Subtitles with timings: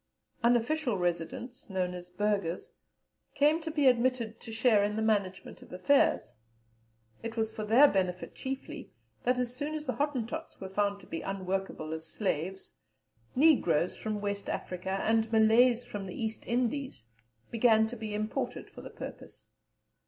[0.43, 2.73] Unofficial residents, known as Burghers,
[3.35, 6.33] came to be admitted to share in the management of affairs.
[7.21, 8.89] It was for their benefit chiefly,
[9.25, 12.73] that as soon as the Hottentots were found to be unworkable as slaves,
[13.35, 17.05] Negroes from West Africa and Malays from the East Indies
[17.51, 19.45] began to be imported for the purpose.